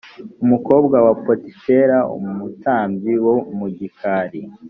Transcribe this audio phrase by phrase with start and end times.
[0.43, 4.41] umukobwa wa potifera umutambyi wo mu gikari